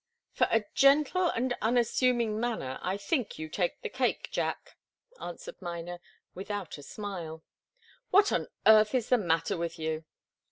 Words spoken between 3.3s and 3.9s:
you take the